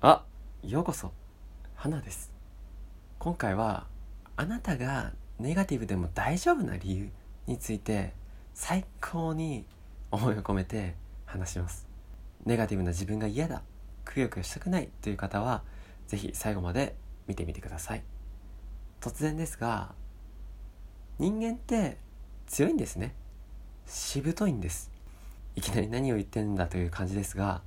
[0.00, 0.22] あ
[0.62, 1.10] ようこそ。
[1.74, 2.32] 花です。
[3.18, 3.88] 今回は
[4.36, 7.10] あなたがネガティブでも大丈夫な理由
[7.48, 8.12] について
[8.54, 9.66] 最高に
[10.12, 10.94] 思いを込めて
[11.26, 11.88] 話します。
[12.46, 13.62] ネガティブな自分が嫌だ
[14.04, 15.64] くよくよしたくないという方は
[16.06, 16.94] 是非最後まで
[17.26, 18.04] 見てみてください。
[19.00, 19.96] 突然ですが
[21.18, 21.96] 人間って
[22.46, 23.16] 強いんですね。
[23.88, 24.92] しぶといんです。
[25.56, 27.62] いきなり何を言ってんだという感じですが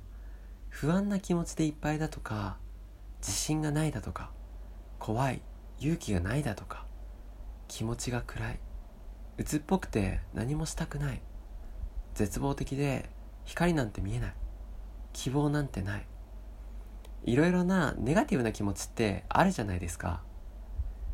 [0.72, 2.56] 不安な気持ちでいっぱいだとか
[3.20, 4.30] 自信がないだとか
[4.98, 5.42] 怖い
[5.78, 6.86] 勇気がないだとか
[7.68, 8.58] 気持ちが暗い。
[9.38, 11.22] 鬱っぽくて何もしたくない。
[12.14, 13.08] 絶望的で
[13.44, 14.34] 光なんて見えない。
[15.12, 16.06] 希望なんてない。
[17.24, 20.22] いろいろなネガティブな気持ちってあるじゃないですか。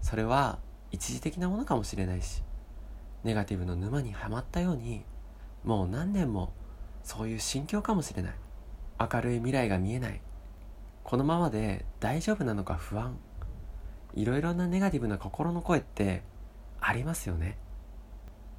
[0.00, 0.58] それは
[0.90, 2.42] 一時的なものかもしれないし
[3.24, 5.04] ネガティブの沼にはまったように
[5.64, 6.52] もう何年も
[7.02, 8.34] そういう心境かもしれない。
[9.00, 10.20] 明るい未来が見えない。
[11.04, 13.16] このままで大丈夫なのか不安。
[14.14, 16.22] いろいろなネガティブな心の声って
[16.80, 17.56] ありますよね。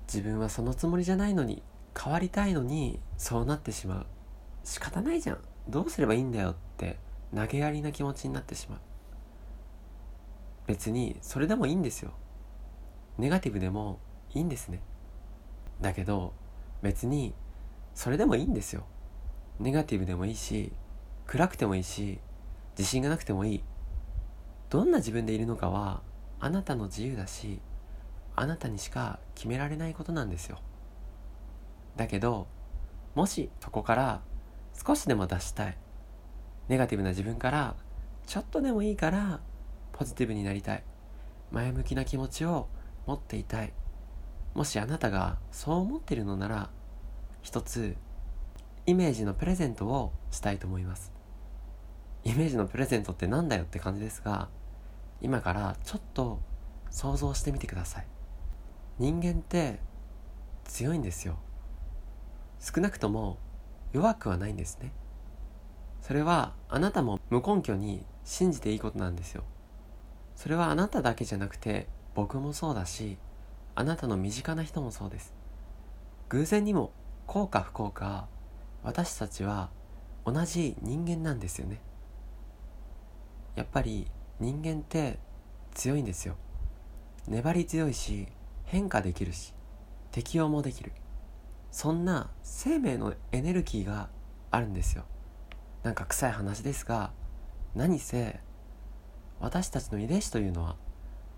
[0.07, 1.61] 自分はそのつもりじゃないのに
[1.95, 4.05] 変わりたいのにそうなってしまう。
[4.63, 5.37] 仕方ないじゃん。
[5.67, 6.97] どうすればいいんだよって
[7.35, 8.79] 投げやりな気持ちになってしまう。
[10.67, 12.13] 別にそれでもいいんですよ。
[13.17, 13.99] ネガティブでも
[14.33, 14.81] いいんですね。
[15.81, 16.33] だけど
[16.81, 17.33] 別に
[17.93, 18.85] それでもいいんですよ。
[19.59, 20.71] ネガティブでもいいし
[21.27, 22.19] 暗くてもいいし
[22.77, 23.63] 自信がなくてもいい。
[24.69, 26.01] どんな自分でいるのかは
[26.39, 27.59] あなたの自由だし
[28.35, 30.59] あなたにしか決められないことなんですよ。
[31.97, 32.47] だけど
[33.15, 34.21] もしそこから
[34.85, 35.77] 少しでも出したい
[36.69, 37.75] ネガティブな自分から
[38.25, 39.41] ちょっとでもいいから
[39.91, 40.83] ポジティブになりたい
[41.51, 42.67] 前向きな気持ちを
[43.07, 43.73] 持っていたい。
[44.53, 46.69] もしあなたがそう思っているのなら
[47.41, 47.97] 一つ
[48.89, 51.11] イメージのプレゼントをしたいと思います。
[52.23, 54.49] イメージのプレゼントってなんだよって感じですが
[55.21, 56.39] 今からちょっと
[56.89, 58.07] 想像してみてください。
[58.97, 59.79] 人間って
[60.63, 61.37] 強いんですよ。
[62.59, 63.37] 少なくとも
[63.93, 64.91] 弱くはないんですね。
[66.01, 69.43] それはあなたも無根拠に信じていいことなんですよ。
[70.35, 73.19] それはあなただけじゃなくて僕もそうだし
[73.75, 75.35] あなたの身近な人もそうです。
[76.29, 76.91] 偶然にも
[77.27, 78.27] 幸か不幸か
[78.83, 79.69] 私たちは
[80.25, 81.79] 同じ人間なんですよね。
[83.55, 84.07] やっぱり
[84.39, 85.19] 人間って
[85.73, 86.35] 強いんですよ。
[87.27, 88.27] 粘り強いし
[88.65, 89.53] 変化できるし
[90.11, 90.91] 適応もできる。
[91.71, 94.09] そんな生命のエネルギーが
[94.51, 95.05] あるんですよ。
[95.83, 97.11] なんか臭い話ですが
[97.75, 98.39] 何せ
[99.39, 100.75] 私たちの遺伝子というのは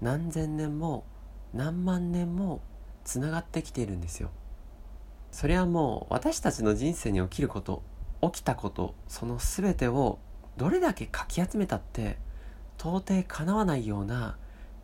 [0.01, 1.05] 何千年も
[1.53, 2.61] 何万年も
[3.03, 4.31] つながってきているんですよ。
[5.31, 7.83] それはもう私たちの人生に起きること
[8.21, 10.19] 起きたことその全てを
[10.57, 12.17] どれだけかき集めたって
[12.77, 14.37] 到底かなわないような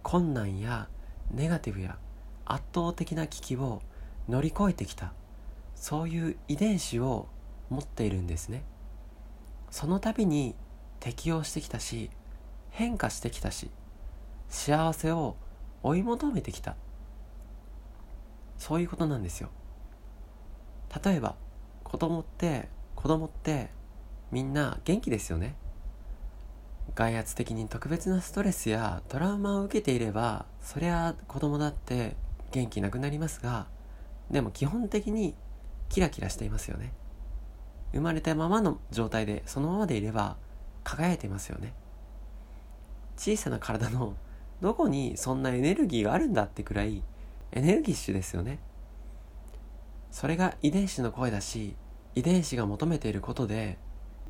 [0.03, 0.87] 困難や
[1.31, 1.97] ネガティブや
[2.45, 3.81] 圧倒的な危機を
[4.29, 5.13] 乗り越えてきた
[5.75, 7.27] そういう遺伝子を
[7.69, 8.63] 持っているんですね。
[9.69, 10.55] その度に
[10.99, 12.09] 適応してきたし
[12.69, 13.69] 変化してきたし
[14.47, 15.35] 幸せを
[15.83, 16.75] 追い求めてきた。
[18.57, 19.49] そういうことなんですよ。
[21.03, 21.35] 例えば
[21.83, 23.69] 子供って子供って
[24.31, 25.55] みんな元気ですよね。
[26.95, 32.15] 外圧的に特別なストレスやトラウマを受けていればそりゃ子供だって
[32.51, 33.67] 元気なくなりますが
[34.31, 35.35] でも基本的に
[35.89, 36.93] キラキラしていますよね。
[37.93, 40.37] 生まれたままの状態でそのままでいれば
[40.83, 41.73] 輝いていますよね。
[43.17, 44.15] 小さな体の
[44.61, 47.03] どこにそんなエネルギーがあるんだってくらい
[47.51, 48.59] エネルギッシュですよね。
[50.17, 51.75] それが遺伝子の声だし
[52.15, 53.77] 遺伝子が求めていることで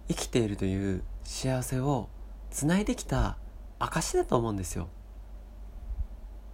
[0.09, 2.09] 生きているという幸せを
[2.51, 3.37] つないできた
[3.79, 4.89] 証だと思うんですよ。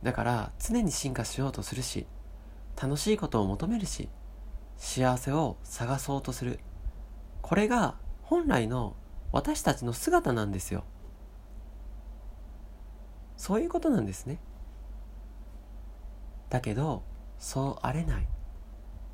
[0.04, 2.06] だから常に進化しようとするし
[2.80, 4.08] 楽しいことを求めるし
[4.78, 6.60] 幸せを探そうとする。
[7.42, 8.96] これが本来の
[9.32, 10.84] 私たちの姿なんですよ。
[13.36, 14.38] そういうことなんですね。
[16.52, 17.02] だけど
[17.40, 18.28] そうあれない。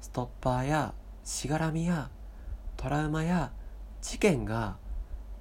[0.01, 0.94] ストッパーや
[1.24, 2.10] しがらみや
[2.78, 3.51] トラウマや
[4.01, 4.78] 事件が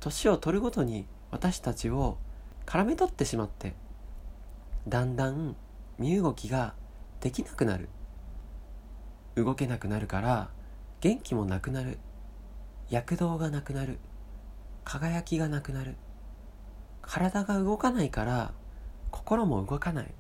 [0.01, 2.19] 年を取るごとに私たちを
[2.67, 3.75] 絡め取ってしまって
[4.89, 5.57] だんだん
[5.99, 6.75] 身動きが
[7.21, 7.89] できなくなる。
[9.35, 10.51] 動けなくなるから
[11.01, 11.99] 元気もなくなる。
[12.89, 13.99] 躍動がなくなる。
[14.85, 15.97] 輝きがなくなる。
[17.03, 18.53] 体が動かないから
[19.11, 20.15] 心も動かない。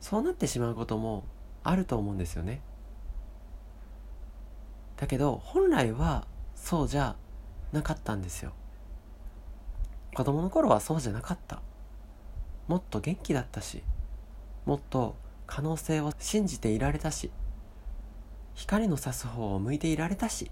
[0.00, 1.24] そうなってしまうことも
[1.64, 2.60] あると思うんですよね。
[4.96, 7.16] だけど本来はそうじゃ
[7.72, 8.52] なかったんですよ。
[10.14, 11.60] 子供の頃はそうじゃなかった。
[12.66, 13.82] もっと元気だったし
[14.64, 15.16] もっと
[15.46, 17.30] 可能性を信じていられたし
[18.54, 20.50] 光の差す方を向いていられたし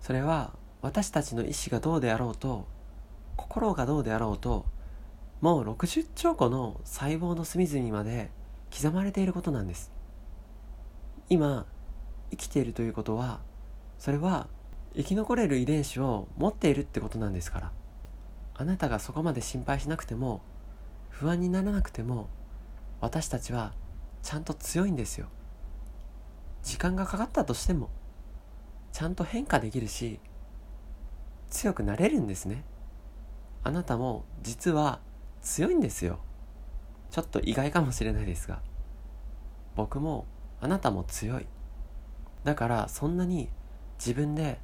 [0.00, 0.52] それは
[0.82, 2.66] 私たちの意志がどうであろうと
[3.36, 4.64] 心がどうであろうと
[5.40, 8.30] もう60兆個の細胞の隅々まで
[8.74, 9.92] 刻まれていることなんです。
[11.28, 11.66] 今
[12.30, 13.40] 生きているということは
[13.98, 14.48] それは
[14.94, 17.72] 生き残れる遺伝子を持っているってことなんですから。
[18.54, 20.40] あなたがそこまで心配しなくても
[21.10, 22.28] 不安にならなくても
[23.00, 23.72] 私たちは
[24.22, 25.28] ちゃんと強いんですよ。
[26.64, 27.88] 時間がかかったとしても
[28.92, 30.18] ちゃんと変化できるし
[31.50, 32.64] 強くなれるんですね。
[33.62, 35.00] あなたも実は
[35.40, 36.18] 強いんですよ。
[37.10, 38.60] ちょっと意外かもしれないですが
[39.76, 40.26] 僕も
[40.60, 41.46] あなたも強い。
[42.44, 43.48] だからそんなに
[43.98, 44.58] 自分で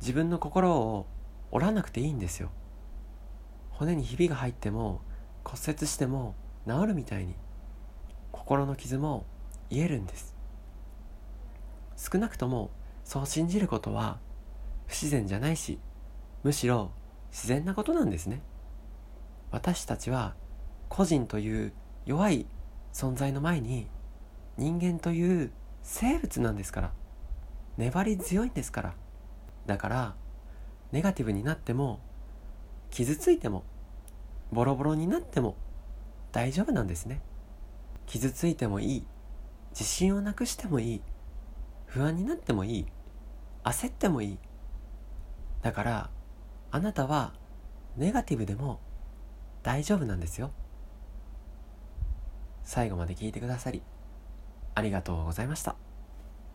[0.00, 1.06] 自分の心を
[1.50, 2.50] 折らなくていいんですよ。
[3.70, 5.00] 骨にひびが入っても
[5.44, 6.34] 骨折しても
[6.66, 7.34] 治るみたいに
[8.32, 9.24] 心の傷も
[9.70, 10.34] 癒えるんです。
[11.96, 12.70] 少なくとも
[13.04, 14.18] そう信じることは
[14.86, 15.78] 不自然じゃないし
[16.44, 16.92] むしろ
[17.30, 18.40] 自然なことなんですね。
[19.50, 20.34] 私たちは
[20.88, 21.72] 個人という
[22.06, 22.46] 弱い
[22.92, 23.86] 存在の前に
[24.56, 25.52] 人間という
[25.82, 26.92] 生物なんですから。
[27.76, 28.94] 粘り強いんですから。
[29.66, 30.14] だから
[30.90, 32.00] ネガティブになっても
[32.90, 33.64] 傷ついても
[34.50, 35.56] ボロボロになっても
[36.32, 37.20] 大丈夫なんですね。
[38.06, 39.06] 傷ついてもいい。
[39.70, 41.02] 自信をなくしてもいい。
[41.86, 42.86] 不安になってもいい。
[43.62, 44.38] 焦ってもいい。
[45.62, 46.10] だから
[46.70, 47.32] あなたは
[47.96, 48.80] ネガティブでも
[49.62, 50.50] 大丈夫なんですよ。
[52.68, 53.80] 最後まで聞いてくださり
[54.74, 55.87] ありがとうございました。